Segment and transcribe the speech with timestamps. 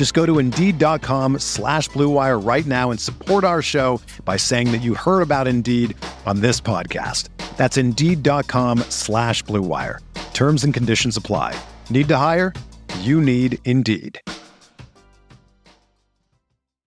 [0.00, 4.80] Just go to Indeed.com slash BlueWire right now and support our show by saying that
[4.80, 7.28] you heard about Indeed on this podcast.
[7.58, 9.98] That's Indeed.com slash BlueWire.
[10.32, 11.54] Terms and conditions apply.
[11.90, 12.54] Need to hire?
[13.00, 14.18] You need Indeed.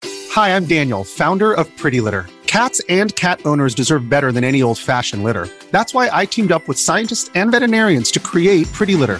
[0.06, 2.28] Hi, I'm Daniel, founder of Pretty Litter.
[2.46, 5.48] Cats and cat owners deserve better than any old-fashioned litter.
[5.72, 9.20] That's why I teamed up with scientists and veterinarians to create Pretty Litter.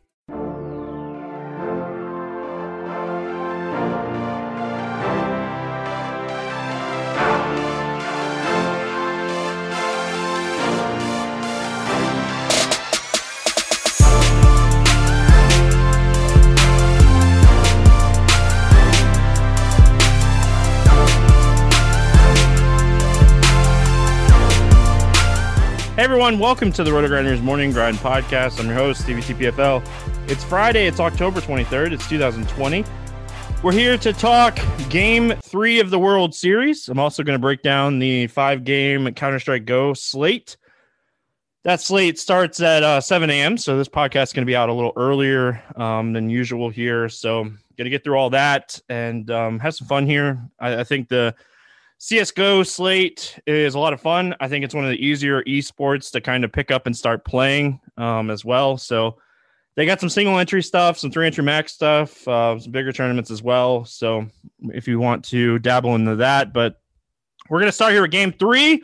[26.01, 28.59] Hey everyone, welcome to the Roto Grinders Morning Grind Podcast.
[28.59, 29.87] I'm your host, Stevie TPFL.
[30.27, 32.83] It's Friday, it's October 23rd, it's 2020.
[33.61, 34.57] We're here to talk
[34.89, 36.89] game three of the World Series.
[36.89, 40.57] I'm also going to break down the five game Counter Strike Go slate.
[41.65, 43.55] That slate starts at uh, 7 a.m.
[43.59, 47.09] So this podcast is going to be out a little earlier um, than usual here.
[47.09, 50.49] So, going to get through all that and um, have some fun here.
[50.59, 51.35] I, I think the
[52.01, 54.33] CSGO slate is a lot of fun.
[54.39, 57.23] I think it's one of the easier esports to kind of pick up and start
[57.25, 58.75] playing um, as well.
[58.79, 59.17] So
[59.75, 63.29] they got some single entry stuff, some three entry max stuff, uh, some bigger tournaments
[63.29, 63.85] as well.
[63.85, 64.25] So
[64.69, 66.81] if you want to dabble into that, but
[67.51, 68.83] we're going to start here with game three.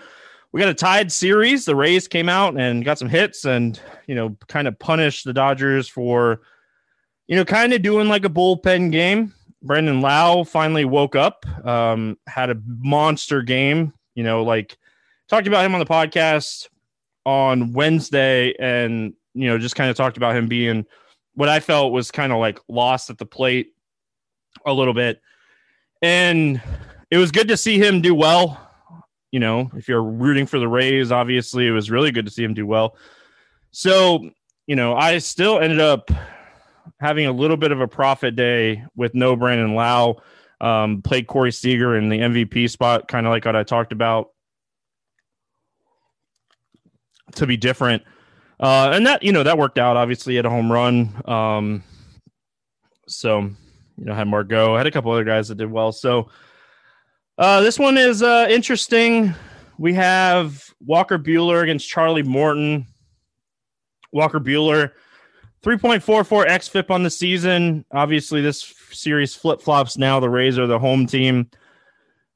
[0.51, 1.66] We got a tied series.
[1.66, 5.34] The Rays came out and got some hits and, you know, kind of punished the
[5.34, 6.41] Dodgers for,
[7.25, 9.34] you know, kind of doing like a bullpen game.
[9.62, 13.94] Brandon Lowe finally woke up, um, had a monster game.
[14.16, 14.78] You know, like
[15.28, 16.68] talked about him on the podcast
[17.25, 20.85] on Wednesday, and you know, just kind of talked about him being
[21.35, 23.73] what I felt was kind of like lost at the plate
[24.66, 25.22] a little bit,
[26.01, 26.62] and
[27.12, 28.63] it was good to see him do well.
[29.31, 32.44] You know, if you're rooting for the Rays, obviously it was really good to see
[32.44, 32.97] him do well.
[33.72, 34.29] So,
[34.66, 36.09] you know, I still ended up
[37.00, 40.22] having a little bit of a profit day with no Brandon Lowe.
[40.59, 44.31] Um, played Corey Seager in the MVP spot, kind of like what I talked about
[47.35, 48.03] to be different.
[48.59, 51.22] Uh, and that, you know, that worked out obviously at a home run.
[51.25, 51.84] Um,
[53.08, 55.91] so, you know, had Margot, I had a couple other guys that did well.
[55.91, 56.29] So,
[57.38, 59.35] uh, this one is uh, interesting.
[59.78, 62.88] We have Walker Buehler against Charlie Morton.
[64.12, 64.91] Walker Buehler
[65.67, 67.83] 3.44 xFIP on the season.
[67.91, 70.17] Obviously, this series flip flops now.
[70.17, 71.50] The Rays are the home team,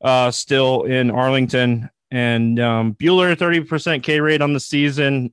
[0.01, 1.89] uh, still in Arlington.
[2.11, 5.31] And um, Buehler, 30% K rate on the season,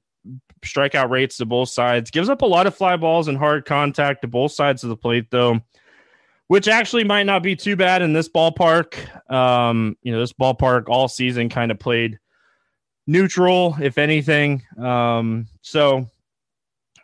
[0.60, 2.12] strikeout rates to both sides.
[2.12, 4.96] Gives up a lot of fly balls and hard contact to both sides of the
[4.96, 5.58] plate, though,
[6.46, 8.94] which actually might not be too bad in this ballpark.
[9.28, 12.20] Um, you know, this ballpark all season kind of played
[13.08, 14.62] neutral, if anything.
[14.78, 16.08] Um, so,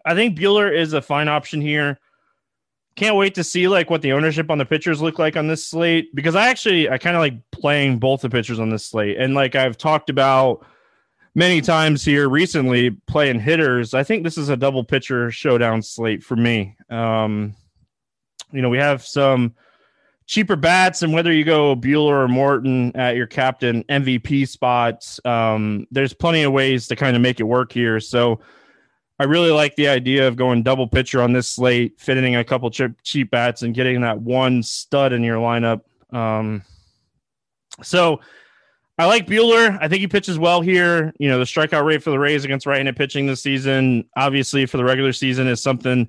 [0.05, 1.99] I think Buehler is a fine option here.
[2.97, 5.67] Can't wait to see like what the ownership on the pitchers look like on this
[5.67, 9.17] slate because I actually I kind of like playing both the pitchers on this slate
[9.19, 10.65] and like I've talked about
[11.35, 13.95] many times here recently playing hitters.
[13.95, 16.77] I think this is a double pitcher showdown slate for me.
[16.89, 17.55] Um,
[18.53, 19.55] you know, we have some
[20.27, 25.87] cheaper bats, and whether you go Buehler or Morton at your captain MVP spots, um,
[25.91, 28.01] there's plenty of ways to kind of make it work here.
[28.01, 28.41] So
[29.19, 32.71] I really like the idea of going double pitcher on this slate, fitting a couple
[32.71, 35.83] cheap, cheap bats, and getting that one stud in your lineup.
[36.13, 36.63] Um,
[37.83, 38.21] So
[38.99, 39.77] I like Buehler.
[39.81, 41.13] I think he pitches well here.
[41.19, 44.77] You know, the strikeout rate for the Rays against right-handed pitching this season, obviously for
[44.77, 46.09] the regular season, is something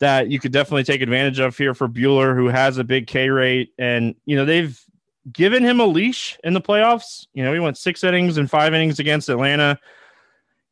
[0.00, 3.28] that you could definitely take advantage of here for Buehler, who has a big K
[3.30, 3.72] rate.
[3.78, 4.80] And, you know, they've
[5.32, 7.26] given him a leash in the playoffs.
[7.34, 9.78] You know, he went six innings and five innings against Atlanta.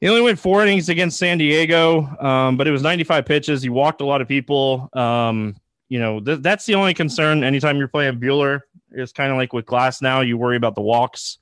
[0.01, 3.63] He only went four innings against San Diego, um, but it was 95 pitches.
[3.63, 4.91] He walked a lot of people.
[4.93, 5.57] Um,
[5.89, 8.61] you know, th- that's the only concern anytime you're playing Buehler.
[8.91, 11.39] It's kind of like with Glasnow, you worry about the walks.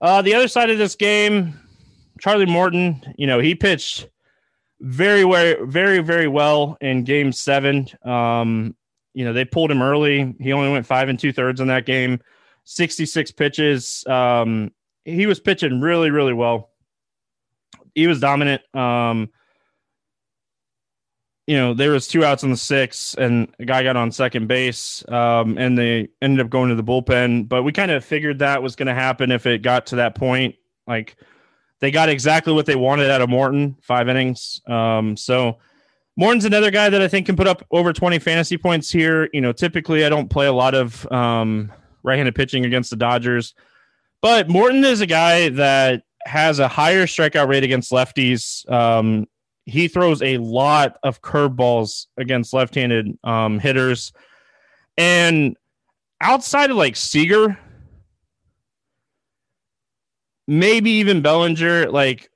[0.00, 1.58] Uh, the other side of this game,
[2.20, 4.08] Charlie Morton, you know, he pitched
[4.80, 7.86] very, very, very, very well in game seven.
[8.04, 8.76] Um,
[9.14, 10.34] you know, they pulled him early.
[10.40, 12.20] He only went five and two thirds in that game,
[12.64, 14.04] 66 pitches.
[14.06, 14.70] Um,
[15.08, 16.70] he was pitching really, really well.
[17.94, 18.62] He was dominant.
[18.74, 19.30] Um,
[21.46, 24.48] you know, there was two outs in the six, and a guy got on second
[24.48, 27.48] base, um, and they ended up going to the bullpen.
[27.48, 30.14] But we kind of figured that was going to happen if it got to that
[30.14, 30.56] point.
[30.86, 31.16] Like
[31.80, 34.60] they got exactly what they wanted out of Morton, five innings.
[34.66, 35.58] Um, so
[36.16, 39.30] Morton's another guy that I think can put up over 20 fantasy points here.
[39.32, 41.72] You know, typically I don't play a lot of um,
[42.02, 43.54] right-handed pitching against the Dodgers,
[44.20, 48.70] but Morton is a guy that has a higher strikeout rate against lefties.
[48.70, 49.26] Um,
[49.64, 54.12] he throws a lot of curveballs against left-handed um, hitters,
[54.96, 55.56] and
[56.20, 57.58] outside of like Seager,
[60.46, 62.30] maybe even Bellinger, like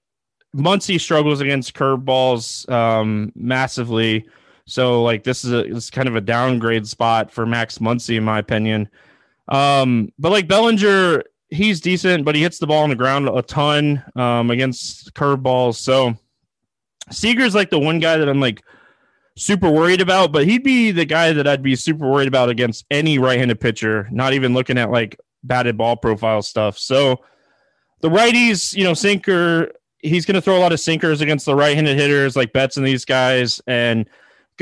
[0.54, 4.26] Muncy struggles against curveballs um, massively.
[4.66, 8.16] So like this is a this is kind of a downgrade spot for Max Muncy
[8.16, 8.88] in my opinion.
[9.48, 13.42] Um, but like Bellinger, he's decent, but he hits the ball on the ground a
[13.42, 15.76] ton um, against curveballs.
[15.76, 16.16] So
[17.10, 18.62] Seager's like the one guy that I'm like
[19.36, 22.84] super worried about, but he'd be the guy that I'd be super worried about against
[22.90, 26.78] any right-handed pitcher, not even looking at like batted ball profile stuff.
[26.78, 27.20] So
[28.00, 31.54] the righties, you know, sinker he's going to throw a lot of sinkers against the
[31.54, 34.08] right-handed hitters like Betts and these guys, and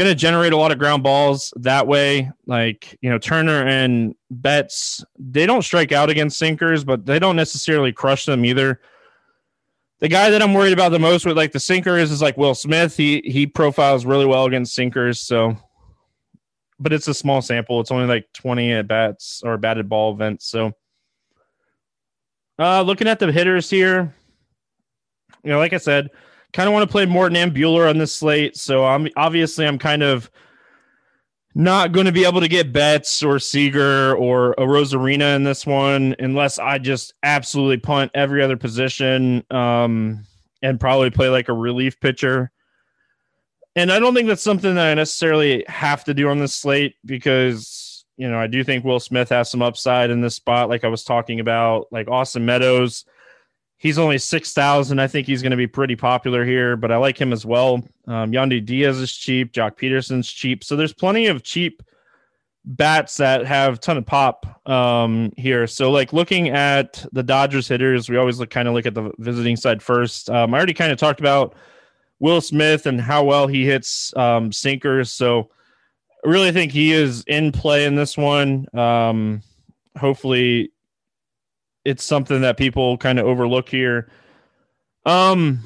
[0.01, 2.33] going to generate a lot of ground balls that way.
[2.47, 7.37] Like you know, Turner and Betts, they don't strike out against sinkers, but they don't
[7.37, 8.81] necessarily crush them either.
[9.99, 12.55] The guy that I'm worried about the most with like the sinkers is like Will
[12.55, 12.97] Smith.
[12.97, 15.57] He he profiles really well against sinkers, so.
[16.83, 17.79] But it's a small sample.
[17.81, 20.47] It's only like 20 at bats or batted ball events.
[20.47, 20.73] So,
[22.59, 24.15] uh, looking at the hitters here,
[25.45, 26.09] you know, like I said,
[26.53, 28.57] kind of want to play Morton and Buehler on this slate.
[28.57, 30.31] So I'm obviously I'm kind of
[31.55, 36.15] not going to be able to get Betts or Seager or Arozarena in this one
[36.19, 40.25] unless I just absolutely punt every other position um,
[40.63, 42.53] and probably play like a relief pitcher.
[43.77, 46.95] And I don't think that's something that I necessarily have to do on this slate
[47.05, 50.85] because, you know, I do think Will Smith has some upside in this spot, like
[50.85, 53.05] I was talking about, like Austin Meadows
[53.81, 54.99] He's only 6,000.
[54.99, 57.77] I think he's going to be pretty popular here, but I like him as well.
[58.07, 59.55] Um, Yandy Diaz is cheap.
[59.55, 60.63] Joc Pederson's cheap.
[60.63, 61.83] So there's plenty of cheap
[62.67, 65.67] bats that have ton of pop um, here.
[65.67, 69.13] So like looking at the Dodgers hitters, we always look kind of look at the
[69.17, 70.29] visiting side first.
[70.29, 71.55] Um, I already kind of talked about
[72.19, 75.11] Will Smith and how well he hits um, sinkers.
[75.11, 75.49] So
[76.23, 78.67] I really think he is in play in this one.
[78.77, 79.41] Um,
[79.99, 80.71] hopefully
[81.85, 84.11] it's something that people kind of overlook here.
[85.07, 85.61] Um,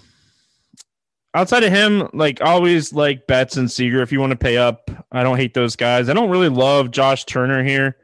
[1.34, 4.02] outside of him, like always, like Betts and Seager.
[4.02, 6.08] If you want to pay up, I don't hate those guys.
[6.08, 7.96] I don't really love Josh Turner here.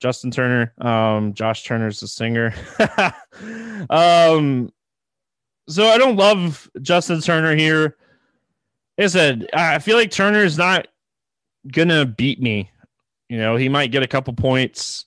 [0.00, 0.72] Justin Turner.
[0.78, 2.54] Um, Josh Turner's the singer.
[3.90, 4.72] um,
[5.68, 7.96] so I don't love Justin Turner here.
[8.96, 10.88] Like I said, I feel like Turner is not
[11.70, 12.70] gonna beat me.
[13.28, 15.04] You know, he might get a couple points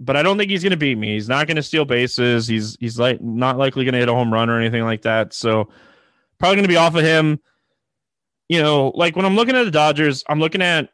[0.00, 1.14] but I don't think he's going to beat me.
[1.14, 2.48] He's not going to steal bases.
[2.48, 5.34] He's he's like not likely going to hit a home run or anything like that.
[5.34, 5.68] So
[6.38, 7.38] probably going to be off of him.
[8.48, 10.88] You know, like when I'm looking at the Dodgers, I'm looking at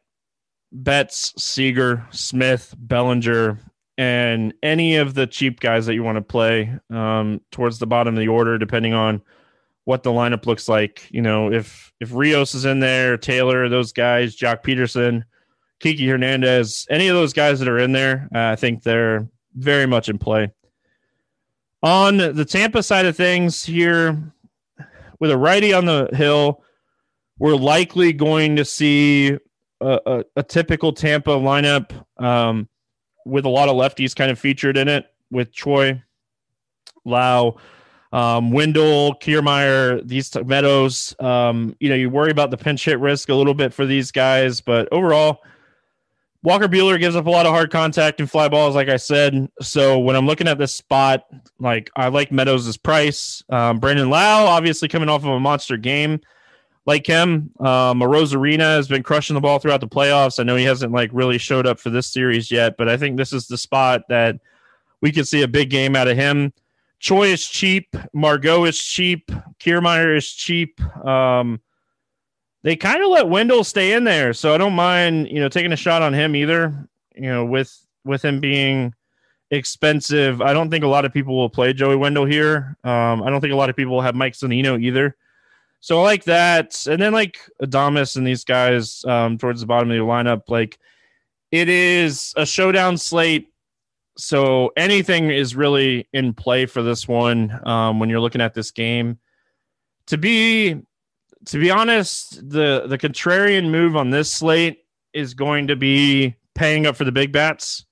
[0.73, 3.59] Betts, Seager, Smith, Bellinger,
[3.97, 8.15] and any of the cheap guys that you want to play um, towards the bottom
[8.15, 9.23] of the order, depending on
[9.85, 11.09] what the lineup looks like.
[11.11, 15.23] You know, if if Rios is in there, Taylor, those guys, Joc Pederson
[15.81, 19.87] Kiki Hernandez, any of those guys that are in there, uh, I think they're very
[19.87, 20.51] much in play.
[21.83, 24.33] On the Tampa side of things here,
[25.21, 26.63] with a righty on the hill,
[27.39, 29.37] we're likely going to see
[29.81, 32.69] a, a, a typical Tampa lineup um,
[33.27, 36.03] with a lot of lefties kind of featured in it with Choi,
[37.05, 37.59] Lowe,
[38.13, 41.15] um, Wendle, Kiermaier, these t- Meadows.
[41.21, 44.11] Um, you know, you worry about the pinch hit risk a little bit for these
[44.11, 45.43] guys, but overall–
[46.43, 49.49] Walker Buehler gives up a lot of hard contact and fly balls, like I said.
[49.61, 51.25] So when I'm looking at this spot,
[51.59, 53.43] like I like Meadows' price.
[53.49, 56.21] Um, Brandon Lowe, obviously coming off of a monster game,
[56.85, 57.51] like him.
[57.59, 60.39] Um, Arozarena has been crushing the ball throughout the playoffs.
[60.39, 63.17] I know he hasn't like really showed up for this series yet, but I think
[63.17, 64.37] this is the spot that
[65.01, 66.53] we could see a big game out of him.
[66.99, 67.95] Choi is cheap.
[68.13, 69.31] Margot is cheap.
[69.61, 70.81] Kiermaier is cheap.
[71.05, 71.61] Um,
[72.67, 75.71] they kind of let Wendle stay in there, so I don't mind you know taking
[75.71, 76.89] a shot on him either.
[77.15, 77.73] You know, with
[78.05, 78.93] with him being
[79.53, 82.77] expensive, I don't think a lot of people will play Joey Wendle here.
[82.83, 85.17] Um, I don't think a lot of people will have Mike Zunino either.
[85.79, 89.89] So I like that, and then like Adames and these guys um, towards the bottom
[89.89, 90.77] of the lineup, like
[91.53, 93.49] it is a showdown slate.
[94.19, 98.73] So anything is really in play for this one um, when you're looking at this
[98.73, 99.21] game.
[100.07, 100.83] To be
[101.47, 106.87] to be honest, the the contrarian move on this slate is going to be paying
[106.87, 107.87] up for the big bats.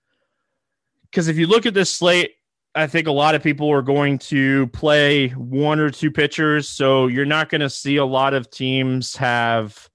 [1.11, 2.32] Because if you look at this slate,
[2.75, 6.68] I think a lot of people are going to play one or two pitchers.
[6.68, 9.88] So you're not going to see a lot of teams have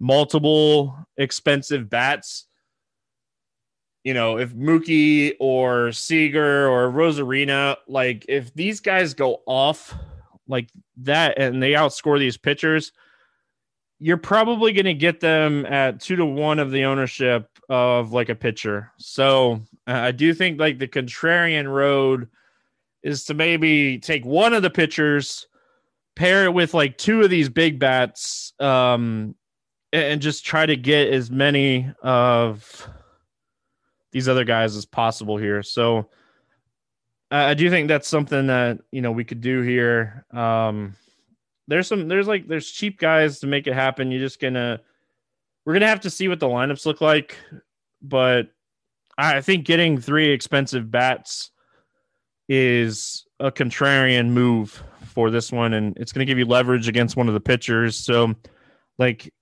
[0.00, 2.46] multiple expensive bats.
[4.04, 9.94] You know, if Mookie or Seager or Arozarena, like if these guys go off
[10.48, 12.92] like that and they outscore these pitchers,
[13.98, 18.28] you're probably going to get them at two to one of the ownership of like
[18.28, 18.90] a pitcher.
[18.98, 22.28] So uh, I do think like the contrarian road
[23.02, 25.46] is to maybe take one of the pitchers,
[26.16, 29.34] pair it with like two of these big bats, um,
[29.92, 32.88] and just try to get as many of
[34.10, 35.62] these other guys as possible here.
[35.62, 36.08] So
[37.34, 40.24] I do think that's something that you know we could do here.
[40.32, 40.94] Um,
[41.66, 44.10] there's some there's like there's cheap guys to make it happen.
[44.10, 44.80] You're just gonna
[45.64, 47.36] we're gonna have to see what the lineups look like,
[48.02, 48.48] but
[49.18, 51.50] I think getting three expensive bats
[52.48, 57.26] is a contrarian move for this one, and it's gonna give you leverage against one
[57.26, 57.96] of the pitchers.
[57.96, 58.34] So,
[58.98, 59.32] like,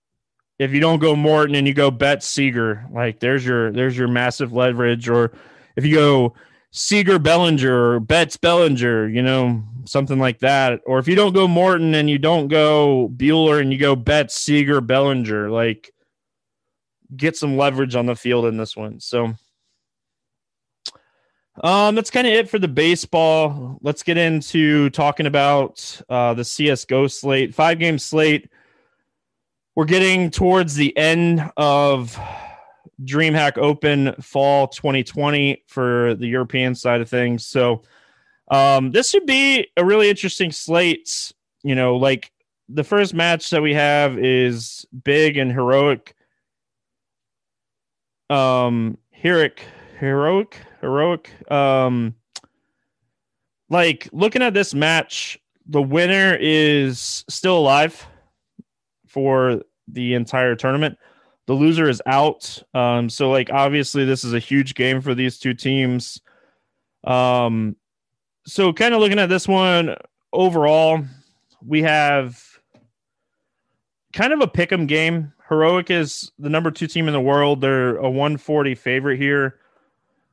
[0.58, 4.08] if you don't go Morton and you go Bet Seager, like there's your there's your
[4.08, 5.32] massive leverage, or
[5.76, 6.34] if you go
[6.75, 10.81] Seager Bellinger or Betts Bellinger, you know, something like that.
[10.87, 14.35] Or if you don't go Morton and you don't go Buehler and you go Betts,
[14.35, 15.93] Seager, Bellinger, like
[17.14, 19.00] get some leverage on the field in this one.
[19.00, 19.35] So
[21.62, 23.79] um that's kind of it for the baseball.
[23.83, 28.50] Let's get into talking about uh the CS:GO slate, five game slate.
[29.75, 32.19] We're getting towards the end of
[33.04, 37.47] DreamHack Open Fall 2020 for the European side of things.
[37.47, 37.82] So
[38.50, 41.32] um, this should be a really interesting slate.
[41.62, 42.32] You know, like
[42.68, 46.14] the first match that we have is big and heroic.
[48.30, 49.64] Um, heroic,
[49.99, 51.50] heroic, heroic.
[51.50, 52.14] Um,
[53.68, 58.06] like looking at this match, the winner is still alive
[59.06, 60.99] for the entire tournament
[61.46, 62.62] the loser is out.
[62.75, 66.20] Um, so like obviously this is a huge game for these two teams.
[67.04, 67.76] Um,
[68.46, 69.96] so kind of looking at this one
[70.32, 71.04] overall,
[71.64, 72.42] we have
[74.12, 75.32] kind of a pick 'em game.
[75.49, 77.61] Heroic is the number two team in the world.
[77.61, 79.58] They're a 140 favorite here.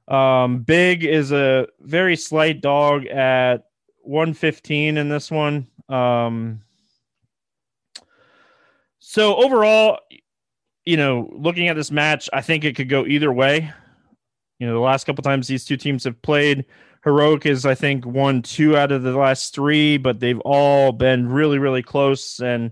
[0.08, 3.66] Um, Big is a very slight dog at
[4.02, 5.68] 115 in this one.
[5.88, 6.62] Um,
[9.00, 10.00] so overall,
[10.90, 13.72] you know, looking at this match, I think it could go either way.
[14.58, 16.66] You know, the last couple times these two teams have played,
[17.04, 21.30] Heroic is, I think, won two out of the last three, but they've all been
[21.30, 22.40] really, really close.
[22.40, 22.72] And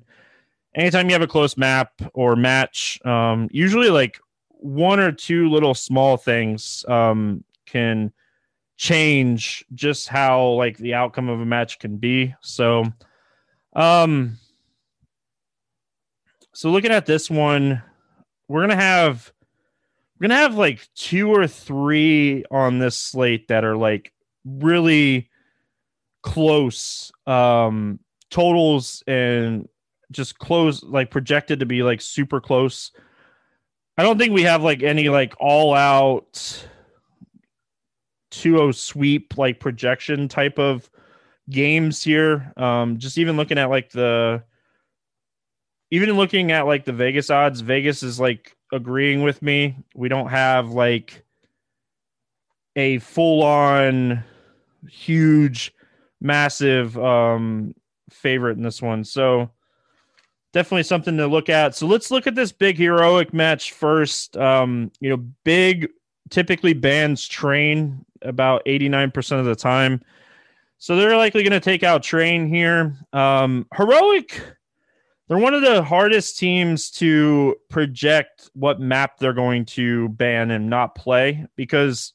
[0.74, 4.20] anytime you have a close map or match, um, usually like
[4.50, 8.12] one or two little small things um, can
[8.78, 12.34] change just how like the outcome of a match can be.
[12.42, 12.84] So,
[13.74, 14.40] um,
[16.52, 17.84] so looking at this one,
[18.48, 19.32] we're gonna have
[20.20, 24.14] we're gonna have like two or three on this slate that are like
[24.46, 25.30] really
[26.24, 28.00] close um
[28.30, 29.68] totals and
[30.12, 32.92] just close like projected to be like super close.
[33.98, 36.66] I don't think we have like any like all out
[38.32, 40.90] 2-0 sweep like projection type of
[41.50, 42.54] games here.
[42.58, 44.44] Um just even looking at like the
[45.92, 49.78] even looking at like the Vegas odds, Vegas is like agreeing with me.
[49.96, 51.24] We don't have like
[52.76, 54.24] a full on
[54.88, 55.74] huge
[56.22, 57.74] massive um
[58.10, 59.04] favorite in this one.
[59.04, 59.50] So
[60.54, 61.76] definitely something to look at.
[61.76, 64.38] So let's look at this big heroic match first.
[64.38, 65.90] Um, you know, big
[66.30, 70.02] typically bans train about 89% of the time.
[70.80, 72.96] So they're likely going to take out train here.
[73.14, 74.42] Um, heroic,
[75.28, 80.70] they're one of the hardest teams to project what map they're going to ban and
[80.70, 82.14] not play because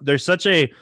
[0.00, 0.72] they're such a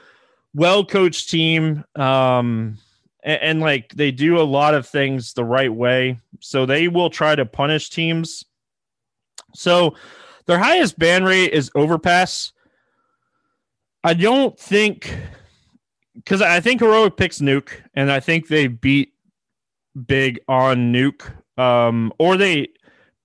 [0.54, 1.84] well coached team.
[1.96, 2.78] Um,
[3.24, 6.18] and, and like they do a lot of things the right way.
[6.40, 8.44] So they will try to punish teams.
[9.54, 9.96] So
[10.46, 12.52] their highest ban rate is overpass.
[14.04, 15.16] I don't think
[16.14, 19.13] because I think heroic picks nuke, and I think they beat
[20.06, 21.30] big on nuke.
[21.56, 22.68] Um, or they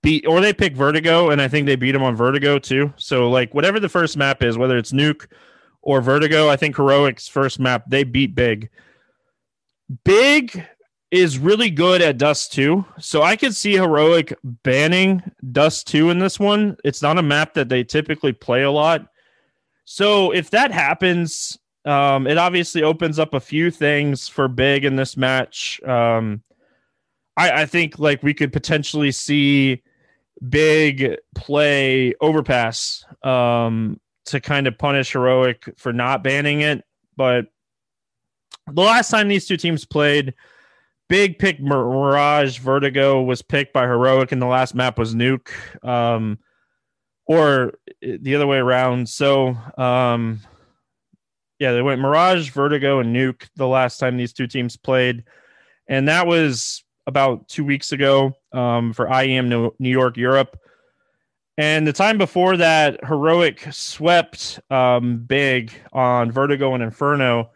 [0.02, 2.92] beat or they pick vertigo, and I think they beat them on vertigo too.
[2.96, 5.26] So like whatever the first map is, whether it's nuke
[5.82, 8.70] or vertigo, I think heroic's first map they beat big.
[10.04, 10.64] Big
[11.10, 12.84] is really good at Dust 2.
[12.98, 16.76] So I could see Heroic banning Dust 2 in this one.
[16.84, 19.06] It's not a map that they typically play a lot.
[19.84, 24.94] So if that happens, um, it obviously opens up a few things for Big in
[24.94, 25.80] this match.
[25.82, 26.42] Um,
[27.36, 29.82] I, I think like we could potentially see
[30.48, 36.84] Big play Overpass um, to kind of punish Heroic for not banning it.
[37.16, 37.46] But
[38.66, 40.34] the last time these two teams played,
[41.08, 45.50] Big pick Mirage Vertigo was picked by Heroic, and the last map was Nuke,
[45.84, 46.38] um,
[47.26, 49.08] or the other way around.
[49.08, 50.40] So, um,
[51.58, 55.24] yeah, they went Mirage, Vertigo, and Nuke the last time these two teams played,
[55.88, 60.56] and that was about two weeks ago um, for IEM New York Europe.
[61.58, 67.50] And the time before that, Heroic swept um, big on Vertigo and Inferno.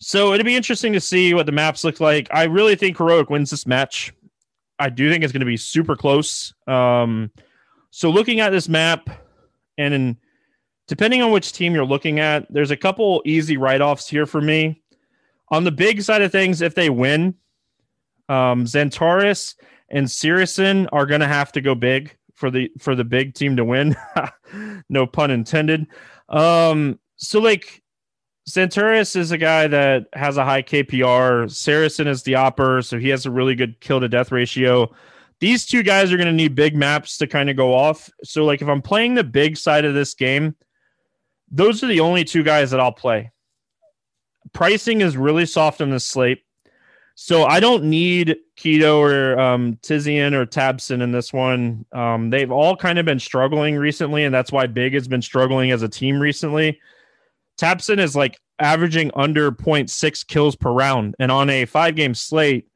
[0.00, 2.28] So it'd be interesting to see what the maps look like.
[2.30, 4.12] I really think Heroic wins this match.
[4.78, 6.52] I do think it's going to be super close.
[6.66, 7.30] Um,
[7.90, 9.08] so looking at this map,
[9.78, 10.16] and in,
[10.88, 14.40] depending on which team you're looking at, there's a couple easy write offs here for
[14.40, 14.82] me.
[15.50, 17.34] On the big side of things, if they win,
[18.28, 19.54] um, Xantares
[19.88, 23.56] and syrsoN are going to have to go big for the for the big team
[23.56, 23.96] to win.
[24.88, 25.86] no pun intended.
[26.28, 27.82] Um, so like
[28.48, 31.44] Xantares is a guy that has a high KPR.
[31.46, 34.92] syrsoN is the AWPer, so he has a really good kill to death ratio.
[35.40, 38.10] These two guys are going to need big maps to kind of go off.
[38.24, 40.56] So, like, if I'm playing the big side of this game,
[41.50, 43.30] those are the only two guys that I'll play.
[44.52, 46.42] Pricing is really soft on this slate.
[47.14, 51.84] So I don't need k1to or um, Tizian or tabseN in this one.
[51.92, 55.70] Um, they've all kind of been struggling recently, and that's why Big has been struggling
[55.70, 56.80] as a team recently.
[57.58, 61.14] tabseN is like averaging under 0.6 kills per round.
[61.18, 62.68] And on a five game slate,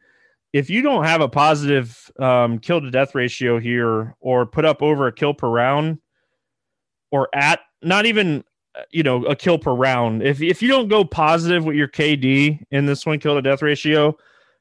[0.52, 4.82] if you don't have a positive um, kill to death ratio here or put up
[4.82, 5.98] over a kill per round
[7.10, 8.42] or at not even
[8.90, 12.62] you know a kill per round if if you don't go positive with your KD
[12.70, 14.16] in this one kill to death ratio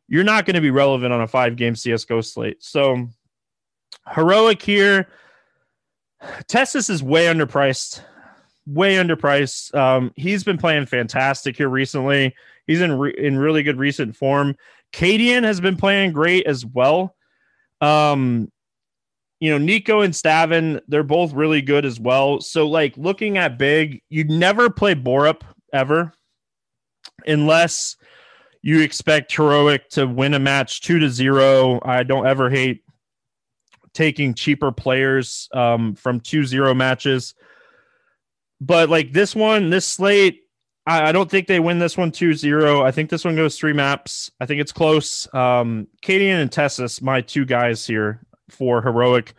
[0.08, 3.08] you're not going to be relevant on a five game CSGO slate so
[4.14, 5.08] heroic here
[6.48, 8.02] TeSeS is way underpriced
[8.68, 9.74] way underpriced.
[9.76, 12.36] Um, he's been playing fantastic here recently.
[12.68, 14.56] He's in re- in really good recent form.
[14.92, 17.16] Cadian has been playing great as well.
[17.82, 18.52] Um,
[19.40, 22.42] you know, Nico and stavn, they're both really good as well.
[22.42, 25.42] So, like looking at big, you'd never play Borup
[25.74, 26.14] ever
[27.28, 27.98] unless
[28.62, 31.80] you expect Heroic to win a match two to zero.
[31.84, 32.84] I don't ever hate
[33.94, 37.34] taking cheaper players um, from two zero matches
[38.62, 40.42] but like this one, this slate,
[40.86, 42.84] I, I don't think they win this one 2-0.
[42.84, 44.32] I think this one goes three maps.
[44.40, 45.28] I think it's close.
[45.34, 49.34] Um, and TeSeS, my two guys here for heroic.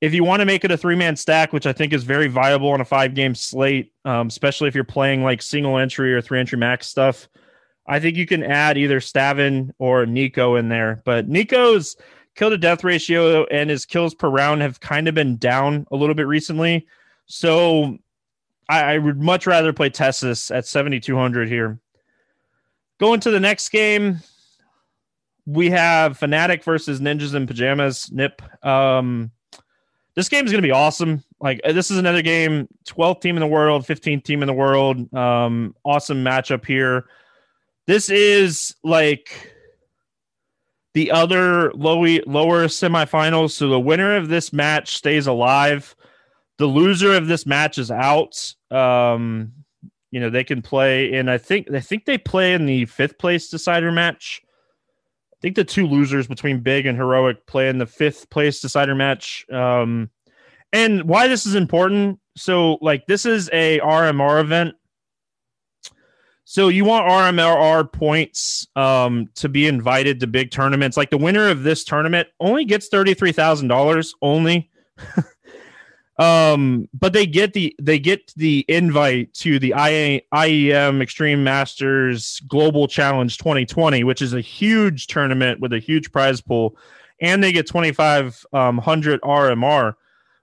[0.00, 2.28] If you want to make it a three man stack, which I think is very
[2.28, 6.20] viable on a five game slate, um, especially if you're playing like single entry or
[6.20, 7.28] three entry max stuff,
[7.86, 11.02] I think you can add either stavn or Nico in there.
[11.04, 11.96] But Nico's
[12.34, 15.96] kill to death ratio and his kills per round have kind of been down a
[15.96, 16.86] little bit recently.
[17.26, 17.98] So
[18.68, 21.78] I, I would much rather play TeSeS at 7,200 here.
[22.98, 24.20] Going to the next game,
[25.46, 28.10] we have Fnatic versus Ninjas in Pajamas.
[28.10, 28.42] Nip.
[28.64, 29.30] Um,
[30.16, 31.22] this game is going to be awesome.
[31.40, 35.12] Like this is another game, 12th team in the world, 15th team in the world.
[35.14, 37.06] Um, awesome matchup here.
[37.86, 39.52] This is like
[40.94, 43.50] the other lowy lower semifinals.
[43.50, 45.96] So the winner of this match stays alive
[46.58, 48.54] the loser of this match is out.
[48.70, 49.52] Um,
[50.10, 53.18] you know, they can play and I think I think they play in the fifth
[53.18, 54.42] place decider match.
[55.44, 59.44] Think the two losers between Big and Heroic play in the fifth place decider match.
[59.52, 60.08] Um,
[60.72, 62.18] and why this is important.
[62.34, 64.74] So, like, this is a RMR event.
[66.44, 70.96] So you want RMR points um, to be invited to big tournaments.
[70.96, 74.70] Like the winner of this tournament only gets thirty three thousand dollars only.
[76.18, 82.40] um, but they get the they get the invite to the IA, IEM Extreme Masters
[82.48, 86.76] Global Challenge 2020, which is a huge tournament with a huge prize pool,
[87.20, 89.94] and they get twenty five um, hundred RMR.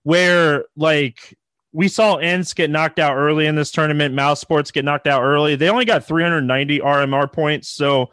[0.03, 1.37] Where like
[1.73, 4.13] we saw ENCE get knocked out early in this tournament.
[4.13, 5.55] Mousesports get knocked out early.
[5.55, 7.69] They only got 390 RMR points.
[7.69, 8.09] So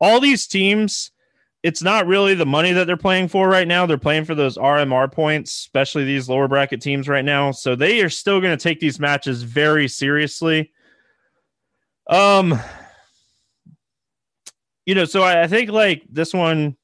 [0.00, 1.10] all these teams,
[1.62, 3.84] it's not really the money that they're playing for right now.
[3.86, 7.50] They're playing for those RMR points, especially these lower bracket teams right now.
[7.50, 10.72] So they are still going to take these matches very seriously.
[12.08, 12.58] Um,
[14.86, 16.76] you know, so I, I think like this one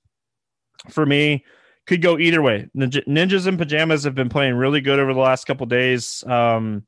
[0.90, 1.44] for me,
[1.87, 2.68] could go either way.
[2.76, 6.24] Ninja, Ninjas in pajamas have been playing really good over the last couple days.
[6.24, 6.84] Um,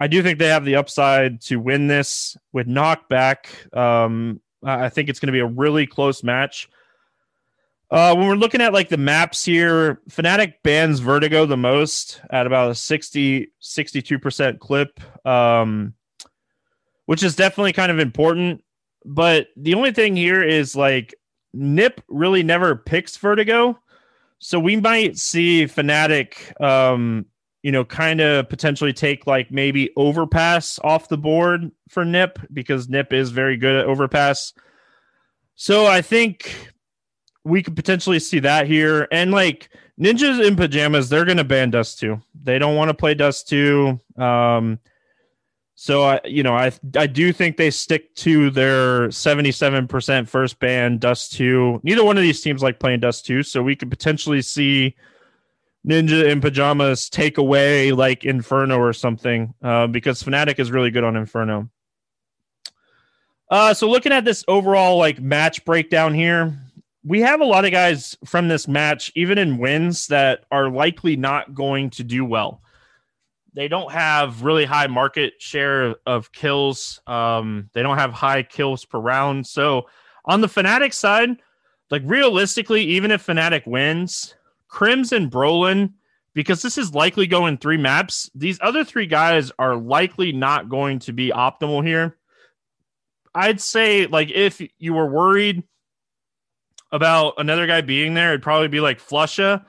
[0.00, 3.74] I do think they have the upside to win this with knockback.
[3.76, 6.68] Um, I think it's going to be a really close match.
[7.92, 12.46] Uh, when we're looking at like the maps here, Fnatic bans Vertigo the most at
[12.46, 15.92] about a 60, 62% clip, um,
[17.04, 18.64] which is definitely kind of important.
[19.04, 21.14] But the only thing here is like
[21.52, 23.78] Nip really never picks Vertigo.
[24.38, 27.26] So we might see Fnatic, um,
[27.62, 32.88] you know, kind of potentially take like maybe overpass off the board for Nip because
[32.88, 34.54] Nip is very good at overpass.
[35.56, 36.71] So I think
[37.44, 39.08] we could potentially see that here.
[39.10, 42.20] And like ninjas in pajamas, they're going to ban Dust 2.
[42.42, 43.98] They don't want to play Dust 2.
[44.16, 44.78] Um,
[45.74, 50.98] so I, you know, I I do think they stick to their 77% first ban,
[50.98, 51.80] Dust 2.
[51.82, 54.94] Neither one of these teams like playing Dust 2, so we could potentially see
[55.84, 61.02] Ninja in pajamas take away like Inferno or something, uh, because Fnatic is really good
[61.04, 61.68] on Inferno.
[63.50, 66.56] Uh, so looking at this overall like match breakdown here,
[67.04, 71.16] we have a lot of guys from this match, even in wins, that are likely
[71.16, 72.62] not going to do well
[73.54, 77.00] they don't have really high market share of kills.
[77.06, 79.46] Um, they don't have high kills per round.
[79.46, 79.86] So
[80.24, 81.30] on the Fnatic side,
[81.90, 84.34] like realistically, even if Fnatic wins,
[84.68, 85.92] Crimson Brollan,
[86.34, 90.98] because this is likely going three maps, these other three guys are likely not going
[91.00, 92.16] to be optimal here.
[93.34, 95.62] I'd say like if you were worried
[96.92, 99.64] about another guy being there, it'd probably be like Flusha.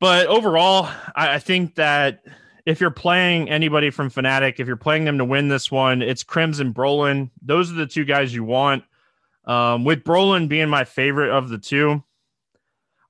[0.00, 2.24] But overall, I, I think that
[2.66, 6.22] if you're playing anybody from Fnatic, if you're playing them to win this one, it's
[6.22, 7.30] Crimson Brollan.
[7.40, 8.84] Those are the two guys you want.
[9.44, 12.02] Um, with Brollan being my favorite of the two.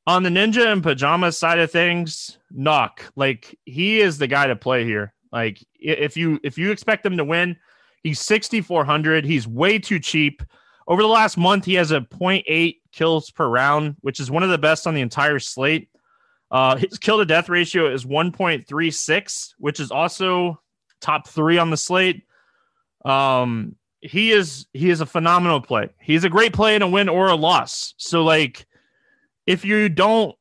[0.06, 4.56] On the Ninja and Pajama side of things, Knock, like he is the guy to
[4.56, 5.14] play here.
[5.30, 7.56] Like if you if you expect him to win,
[8.02, 9.24] he's 6400.
[9.24, 10.42] He's way too cheap.
[10.86, 14.50] Over the last month, he has a 0.8 kills per round, which is one of
[14.50, 15.88] the best on the entire slate.
[16.50, 20.60] Uh, his kill to death ratio is 1.36, which is also
[21.00, 22.24] top three on the slate.
[23.04, 25.88] Um, he is he is a phenomenal play.
[26.00, 27.94] He's a great play in a win or a loss.
[27.96, 28.66] So like,
[29.46, 30.34] if you don't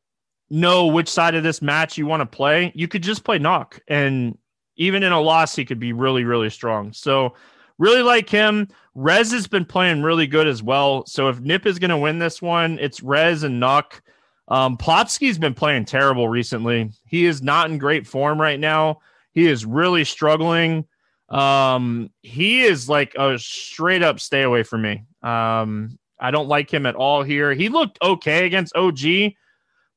[0.50, 3.80] know which side of this match you want to play, you could just play knock,
[3.88, 4.38] and
[4.76, 6.92] even in a loss, he could be really really strong.
[6.92, 7.36] So
[7.82, 8.68] really like him.
[8.94, 11.06] Rez has been playing really good as well.
[11.08, 14.02] So if Nip is going to win this one, it's Rez and Knock.
[14.48, 16.92] Um, Plopski's been playing terrible recently.
[17.06, 19.00] He is not in great form right now.
[19.34, 20.86] He is really struggling.
[21.30, 25.06] Um, he is like a straight up stay away from me.
[25.24, 27.54] Um, I don't like him at all here.
[27.54, 29.00] He looked okay against OG,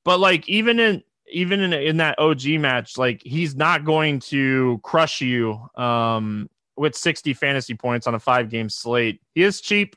[0.05, 4.81] but like even in even in in that OG match, like he's not going to
[4.85, 9.21] crush you um with 60 fantasy points on a five game slate.
[9.35, 9.97] He is cheap.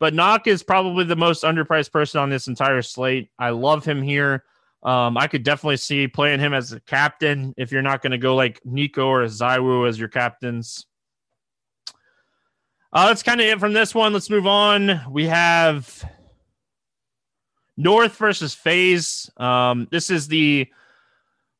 [0.00, 3.30] But Knock is probably the most underpriced person on this entire slate.
[3.38, 4.44] I love him here.
[4.82, 8.18] Um, I could definitely see playing him as a captain if you're not going to
[8.18, 10.86] go like Nico or ZywOo as your captains.
[12.92, 14.12] Uh, that's kind of it from this one.
[14.12, 15.00] Let's move on.
[15.10, 16.04] We have
[17.76, 19.30] North versus FaZe.
[19.36, 20.68] Um, this is the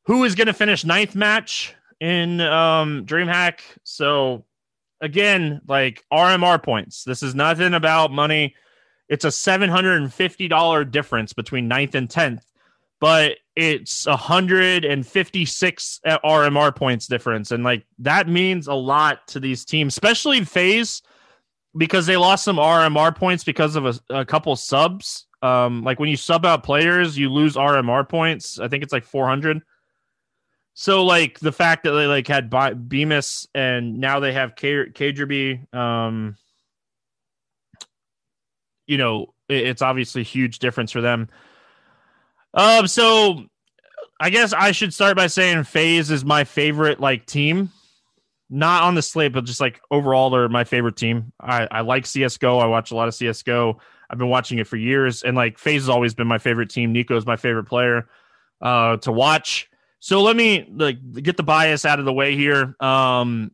[0.05, 1.73] who is going to finish ninth match
[2.05, 3.61] in um, DreamHack.
[3.83, 4.45] So
[5.01, 7.03] again, like RMR points.
[7.03, 8.53] This is nothing about money.
[9.09, 12.43] It's a $750 difference between ninth and 10th,
[12.99, 17.49] but it's 156 RMR points difference.
[17.49, 21.01] And like that means a lot to these teams, especially FaZe,
[21.75, 25.25] because they lost some RMR points because of a, a couple subs.
[25.41, 28.59] Um, like when you sub out players, you lose RMR points.
[28.59, 29.63] I think it's like 400.
[30.77, 34.91] So like the fact that they like had Bymas and now they have K-
[35.71, 36.35] um,
[38.85, 41.29] you know, it's obviously a huge difference for them.
[42.53, 43.45] Um, so
[44.19, 47.71] I guess I should start by saying FaZe is my favorite like team.
[48.49, 51.31] Not on the slate, but just like overall, they're my favorite team.
[51.39, 52.61] I, I like CSGO.
[52.61, 53.79] I watch a lot of CSGO.
[54.09, 55.23] I've been watching it for years.
[55.23, 56.91] And like FaZe has always been my favorite team.
[56.91, 58.09] Nico is my favorite player
[58.61, 59.69] uh, to watch.
[60.05, 62.75] So let me like get the bias out of the way here.
[62.79, 63.49] Um,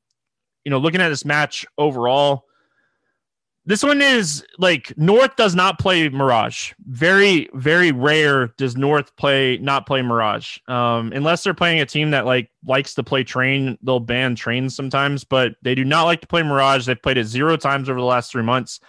[0.65, 2.43] you know, looking at this match overall,
[3.65, 6.73] this one is like North does not play Mirage.
[6.87, 10.57] Very, very rare does North play not play Mirage.
[10.67, 14.75] Um, unless they're playing a team that like likes to play train, they'll ban trains
[14.75, 16.85] sometimes, but they do not like to play Mirage.
[16.85, 18.81] They've played it zero times over the last three months.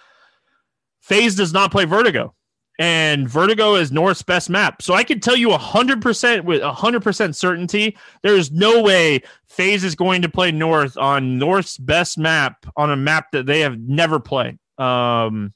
[0.99, 2.35] FaZe does not play Vertigo
[2.83, 4.81] and Vertigo is North's best map.
[4.81, 9.95] So I can tell you 100% with 100% certainty, there is no way FaZe is
[9.95, 14.19] going to play North on North's best map on a map that they have never
[14.19, 14.59] played.
[14.77, 15.53] Um,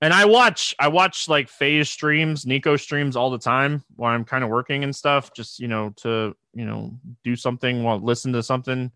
[0.00, 4.24] and I watch, I watch like FaZe streams, Nico streams all the time while I'm
[4.24, 8.32] kind of working and stuff, just, you know, to, you know, do something while listen
[8.32, 8.90] to something.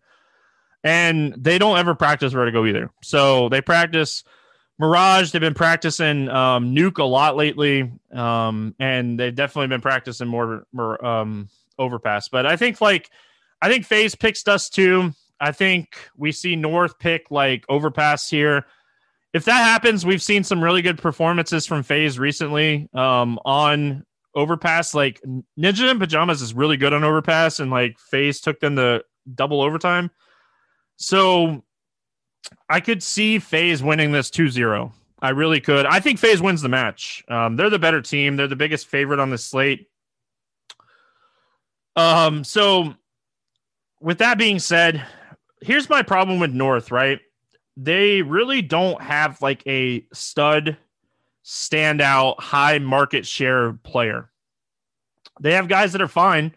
[0.83, 2.89] And they don't ever practice Vertigo either.
[3.03, 4.23] So they practice–
[4.77, 10.27] Mirage, they've been practicing um, Nuke a lot lately, um, and they've definitely been practicing
[10.27, 11.47] more, more um,
[11.79, 12.27] Overpass.
[12.29, 13.09] But I think like
[13.61, 15.13] I think FaZe picks Dust too.
[15.39, 18.65] I think we see North pick like Overpass here.
[19.33, 24.93] If that happens, we've seen some really good performances from FaZe recently um, on Overpass.
[24.93, 25.21] Like
[25.59, 29.61] Ninja in Pajamas is really good on Overpass, and like FaZe took them to double
[29.61, 30.11] overtime.
[30.97, 31.63] So
[32.69, 34.91] I could see FaZe winning this 2-0.
[35.21, 35.85] I really could.
[35.85, 37.23] I think FaZe wins the match.
[37.29, 38.35] Um, they're the better team.
[38.35, 39.87] They're the biggest favorite on the slate.
[41.95, 42.93] Um, so
[44.01, 45.05] with that being said,
[45.61, 47.19] here's my problem with North, right?
[47.77, 50.77] They really don't have like a stud
[51.43, 54.29] standout high market share player.
[55.41, 56.53] They have guys that are fine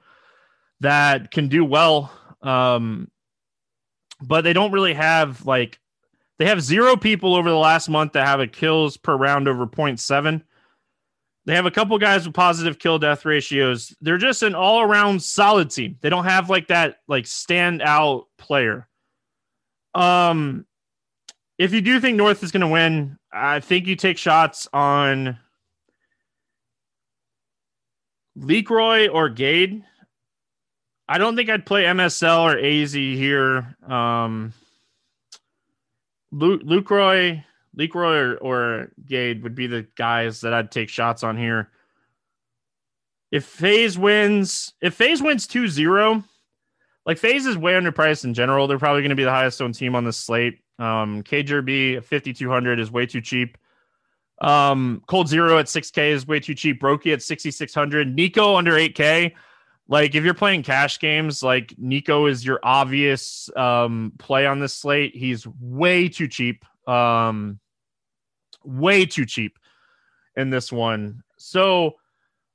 [0.80, 2.12] that can do well.
[2.42, 3.10] Um,
[4.20, 5.78] but they don't really have like
[6.38, 9.66] they have zero people over the last month that have a kills per round over
[9.66, 10.42] 0.7.
[11.46, 13.96] They have a couple guys with positive kill death ratios.
[14.00, 15.96] They're just an all around solid team.
[16.00, 18.86] They don't have like that like standout player.
[19.94, 20.66] Um,
[21.56, 25.38] if you do think North is going to win, I think you take shots on
[28.38, 29.82] Lekr0 or Gade.
[31.08, 33.76] I don't think I'd play MSL or AZ here.
[33.86, 34.52] Um,
[36.30, 37.42] Luke, Lekr0,
[37.94, 41.70] or, or Gade would be the guys that I'd take shots on here.
[43.30, 46.24] If FaZe wins, if FaZe wins 2 0,
[47.06, 48.66] like FaZe is way underpriced in general.
[48.66, 50.60] They're probably going to be the highest owned team on this slate.
[50.78, 53.56] Um, KJB 5,200 is way too cheap.
[54.40, 56.80] Um, coldzera at 6K is way too cheap.
[56.80, 58.14] broky at 6,600.
[58.14, 59.32] Nico under 8K.
[59.88, 64.74] Like if you're playing cash games, like Nico is your obvious um, play on this
[64.74, 65.16] slate.
[65.16, 66.64] He's way too cheap.
[66.86, 67.58] Um,
[68.64, 69.58] way too cheap
[70.36, 71.22] in this one.
[71.38, 71.96] So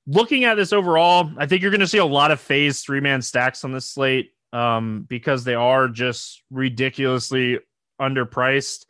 [0.05, 2.99] looking at this overall, I think you're going to see a lot of FaZe three
[2.99, 7.59] man stacks on this slate um, because they are just ridiculously
[7.99, 8.85] underpriced.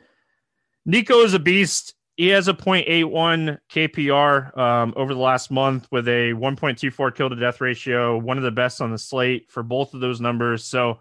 [0.86, 1.94] Nico is a beast.
[2.16, 7.36] He has a 0.81 KPR um, over the last month with a 1.24 kill to
[7.36, 10.64] death ratio, one of the best on the slate for both of those numbers.
[10.64, 11.00] So,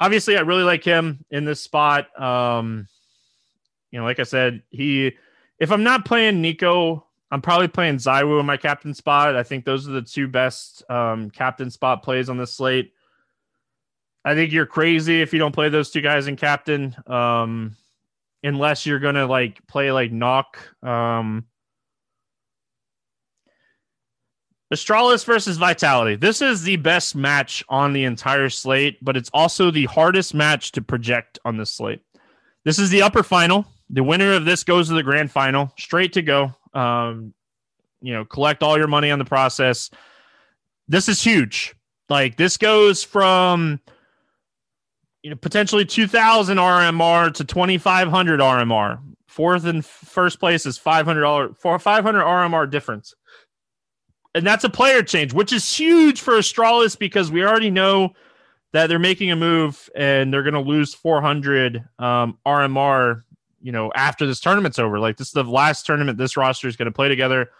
[0.00, 2.18] obviously, I really like him in this spot.
[2.18, 2.88] Um,
[3.90, 5.12] you know, like I said, he,
[5.58, 9.36] if I'm not playing Nico, I'm probably playing ZywOo in my captain spot.
[9.36, 12.92] I think those are the two best um, captain spot plays on this slate.
[14.24, 16.94] I think you're crazy if you don't play those two guys in captain.
[17.06, 17.76] Um,
[18.42, 21.44] unless you're gonna like play like knock um
[24.72, 26.16] Astralis versus Vitality.
[26.16, 30.72] This is the best match on the entire slate, but it's also the hardest match
[30.72, 32.00] to project on this slate.
[32.64, 33.66] This is the upper final.
[33.90, 36.54] The winner of this goes to the grand final, straight to go.
[36.72, 37.34] Um,
[38.00, 39.90] you know, collect all your money on the process.
[40.88, 41.74] This is huge.
[42.08, 43.78] Like this goes from
[45.22, 48.98] you know, potentially 2000 RMR to 2500 RMR.
[49.26, 53.14] Fourth and first place is $500 for 500 RMR difference.
[54.34, 58.12] And that's a player change, which is huge for Astralis because we already know
[58.72, 63.22] that they're making a move and they're going to lose 400 um, RMR,
[63.60, 64.98] you know, after this tournament's over.
[64.98, 67.50] Like this is the last tournament this roster is going to play together.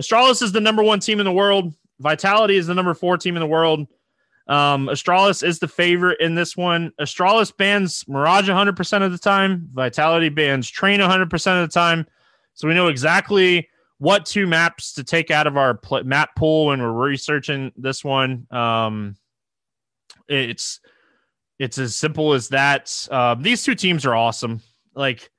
[0.00, 1.74] Astralis is the number one team in the world.
[1.98, 3.86] Vitality is the number four team in the world.
[4.46, 6.92] Um, Astralis is the favorite in this one.
[7.00, 9.68] Astralis bans Mirage 100% of the time.
[9.72, 12.06] Vitality bans Train 100% of the time.
[12.54, 16.66] So we know exactly what two maps to take out of our pl- map pool
[16.66, 18.46] when we're researching this one.
[18.50, 19.16] Um,
[20.26, 20.80] it's
[21.58, 23.06] it's as simple as that.
[23.10, 24.62] Uh, these two teams are awesome.
[24.94, 25.30] Like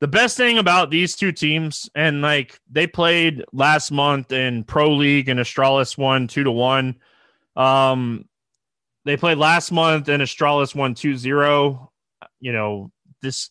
[0.00, 4.94] the best thing about these two teams, and like they played last month in Pro
[4.94, 6.96] League and Astralis won two to one.
[7.58, 8.24] Um,
[9.04, 11.88] they played last month and Astralis won 2-0.
[12.40, 12.90] You know,
[13.20, 13.50] this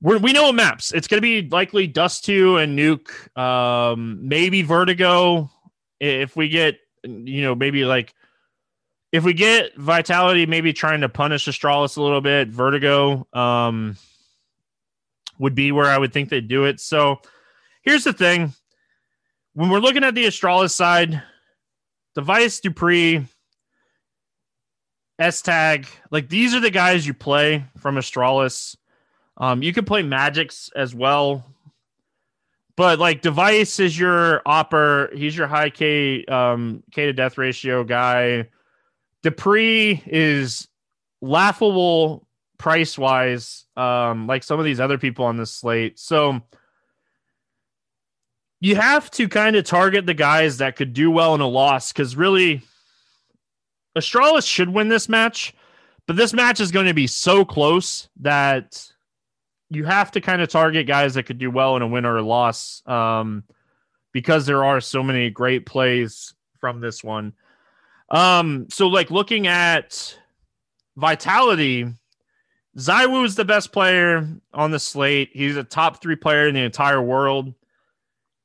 [0.00, 0.92] we're, we know maps.
[0.92, 5.50] It's going to be likely Dust 2 and Nuke, um, maybe Vertigo.
[5.98, 8.12] If we get, you know, maybe like
[9.12, 13.96] if we get Vitality, maybe trying to punish Astralis a little bit, Vertigo um,
[15.38, 16.80] would be where I would think they'd do it.
[16.80, 17.20] So
[17.82, 18.52] here's the thing
[19.54, 21.22] when we're looking at the Astralis side,
[22.14, 23.26] Device dupreeh,
[25.18, 28.76] S Tag, like these are the guys you play from Astralis.
[29.36, 31.44] Um, you can play Magisk as well,
[32.76, 35.14] but like Device is your AWPer.
[35.16, 38.48] He's your high K um, K to death ratio guy.
[39.24, 40.68] dupreeh is
[41.20, 42.26] laughable
[42.58, 45.98] price wise, um, like some of these other people on this slate.
[45.98, 46.40] So
[48.64, 51.92] you have to kind of target the guys that could do well in a loss
[51.92, 52.62] because really,
[53.94, 55.52] Astralis should win this match,
[56.06, 58.90] but this match is going to be so close that
[59.68, 62.16] you have to kind of target guys that could do well in a win or
[62.16, 63.44] a loss um,
[64.12, 67.34] because there are so many great plays from this one.
[68.08, 70.18] Um, so, like looking at
[70.96, 71.86] Vitality,
[72.78, 75.28] ZywOo is the best player on the slate.
[75.34, 77.52] He's a top three player in the entire world.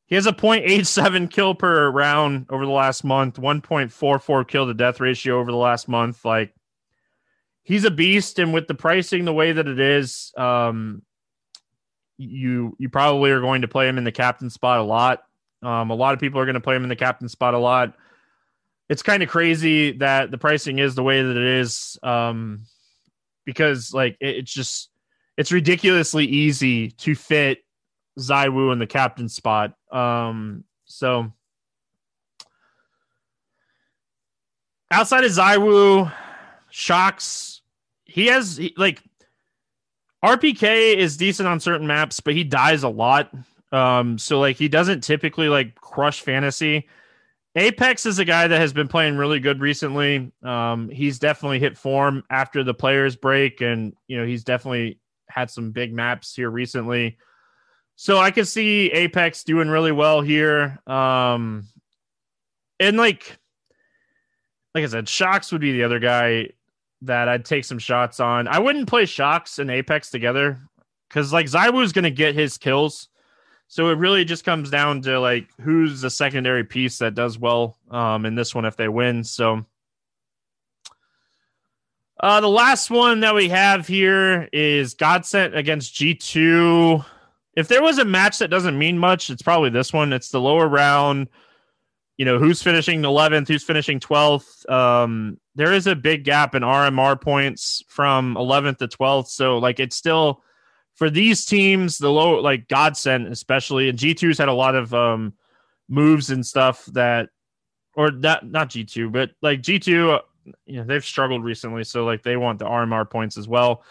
[0.10, 5.00] He has a 0.87 kill per round over the last month, 1.44 kill to death
[5.00, 6.26] ratio over the last month.
[6.26, 6.52] Like
[7.62, 11.04] he's a beast, and with the pricing the way that it is, um,
[12.18, 15.24] you you probably are going to play him in the captain spot a lot.
[15.62, 17.60] Um, a lot of people are going to play him in the captain spot a
[17.60, 17.94] lot.
[18.90, 22.66] It's kind of crazy that the pricing is the way that it is, um,
[23.46, 24.90] because like it, it's just
[25.38, 27.60] it's ridiculously easy to fit
[28.20, 29.74] ZywOo in the captain spot.
[29.92, 31.32] Um, so
[34.92, 36.12] outside of ZywOo,
[36.72, 37.62] shox,
[38.06, 39.02] he has he, like
[40.24, 43.32] RPK is decent on certain maps, but he dies a lot.
[43.72, 46.88] Um, so like he doesn't typically like crush fantasy.
[47.56, 50.32] Apex is a guy that has been playing really good recently.
[50.44, 55.50] Um, he's definitely hit form after the players break, and you know he's definitely had
[55.50, 57.18] some big maps here recently.
[58.02, 60.80] So I can see Apex doing really well here.
[60.88, 61.68] Um,
[62.80, 63.38] and like,
[64.74, 66.52] like I said, shox would be the other guy
[67.02, 68.48] that I'd take some shots on.
[68.48, 70.62] I wouldn't play shox and Apex together
[71.10, 73.10] because like ZywOo is going to get his kills.
[73.68, 77.76] So it really just comes down to like who's the secondary piece that does well
[77.92, 79.26] um, in this one if they win.
[79.26, 79.66] So
[82.22, 87.04] uh, the last one that we have here is Godsent against G2.
[87.60, 90.14] If there was a match that doesn't mean much, it's probably this one.
[90.14, 91.30] It's the lower round
[92.18, 96.64] you know who's finishing 11th who's finishing 12th um, there is a big gap in
[96.64, 100.44] rmr points from 11th to 12th so like it's still
[100.96, 105.34] for these teams the low like godsent especially and g2's had a lot of um,
[105.88, 107.30] moves and stuff that
[107.96, 110.20] or that not g2 but like g2
[110.66, 111.84] you know they've struggled recently.
[111.84, 113.84] So like they want the rmr points as well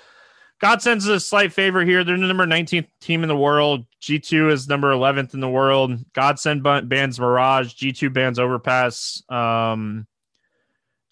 [0.62, 2.02] Godsent's a slight favor here.
[2.02, 3.86] They're the number 19th team in the world.
[4.02, 5.92] G2 is number 11th in the world.
[6.12, 7.74] Godsent bans Mirage.
[7.74, 9.22] G2 bans Overpass.
[9.28, 10.06] Um,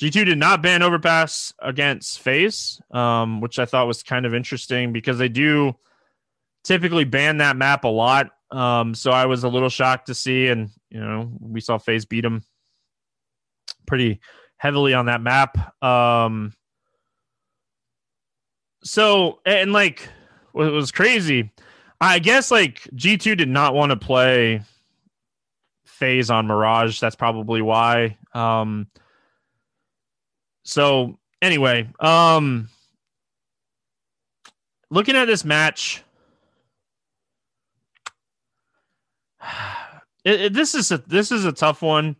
[0.00, 4.92] G2 did not ban Overpass against FaZe, um, which I thought was kind of interesting
[4.92, 5.74] because they do
[6.64, 8.30] typically ban that map a lot.
[8.50, 12.04] Um, so I was a little shocked to see, and you know, we saw FaZe
[12.04, 12.42] beat them
[13.86, 14.20] pretty
[14.56, 15.82] heavily on that map.
[15.82, 16.52] Um,
[18.86, 20.08] so and like
[20.52, 21.50] what was crazy
[22.00, 24.62] i guess like g2 did not want to play
[25.96, 27.00] FaZe on mirage.
[27.00, 28.18] That's probably why.
[28.34, 28.86] Um
[30.64, 32.68] so anyway um
[34.90, 36.02] looking at this match
[40.24, 42.16] it, it, this is a this is a tough one.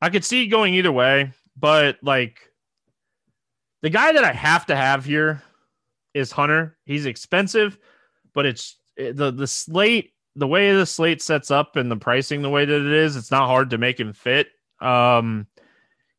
[0.00, 2.40] I could see going either way but like
[3.82, 5.42] the guy that i have to have here
[6.14, 6.76] is Hunter.
[6.84, 7.78] He's expensive,
[8.34, 12.50] but it's the the slate the way the slate sets up and the pricing the
[12.50, 14.48] way that it is, it's not hard to make him fit.
[14.80, 15.46] Um,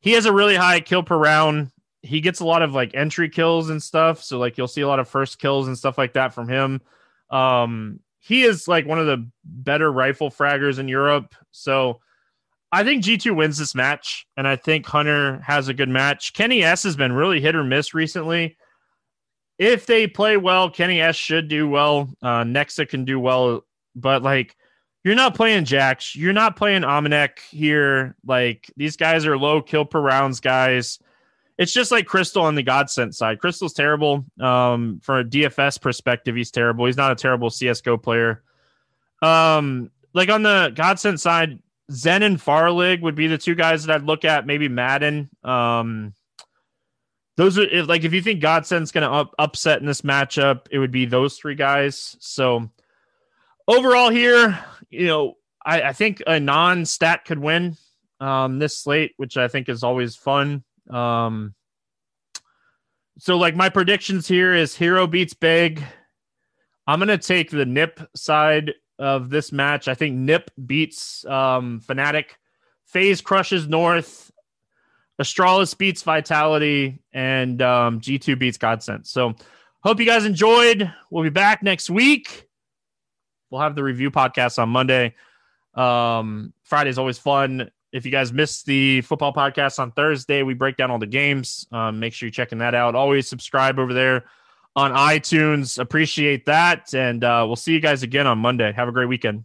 [0.01, 1.71] he has a really high kill per round.
[2.01, 4.23] He gets a lot of like entry kills and stuff.
[4.23, 6.81] So like you'll see a lot of first kills and stuff like that from him.
[7.29, 11.33] Um, he is like one of the better rifle fraggers in Europe.
[11.51, 12.01] So
[12.71, 16.33] I think G2 wins this match, and I think Hunter has a good match.
[16.33, 18.57] Kenny S has been really hit or miss recently.
[19.57, 22.09] If they play well, Kenny S should do well.
[22.21, 23.63] Uh, Nexa can do well,
[23.95, 24.55] but like
[25.03, 28.15] you're not playing JaCkz, you're not playing Amanek here.
[28.25, 30.99] Like these guys are low kill per rounds guys.
[31.57, 33.39] It's just like kRYSTAL on the Godsent side.
[33.39, 34.25] kRYSTAL's terrible.
[34.39, 36.85] Um, from a DFS perspective, he's terrible.
[36.85, 38.41] He's not a terrible CSGO player.
[39.21, 41.59] Um, like on the Godsent side,
[41.91, 44.47] zehN and Farlig would be the two guys that I'd look at.
[44.47, 45.29] Maybe maden.
[45.43, 46.13] Um,
[47.41, 50.67] those are if, like if you think Godsent's going to up, upset in this matchup,
[50.69, 52.15] it would be those three guys.
[52.19, 52.69] So
[53.67, 57.77] overall, here, you know, I, I think a non-stat could win
[58.19, 60.63] um, this slate, which I think is always fun.
[60.87, 61.55] Um,
[63.17, 65.83] so like my predictions here is Hero beats Big.
[66.85, 69.87] I'm gonna take the Nip side of this match.
[69.87, 72.25] I think Nip beats um, Fnatic.
[72.85, 74.31] FaZe crushes North.
[75.21, 79.07] Astralis beats Vitality, and um, G2 beats Godsent.
[79.07, 79.35] So,
[79.83, 80.91] hope you guys enjoyed.
[81.09, 82.47] We'll be back next week.
[83.49, 85.15] We'll have the review podcast on Monday.
[85.73, 87.69] Um, Friday is always fun.
[87.91, 91.67] If you guys missed the football podcast on Thursday, we break down all the games.
[91.71, 92.95] Um, make sure you're checking that out.
[92.95, 94.25] Always subscribe over there
[94.75, 95.77] on iTunes.
[95.77, 96.93] Appreciate that.
[96.93, 98.71] And uh, we'll see you guys again on Monday.
[98.71, 99.43] Have a great weekend.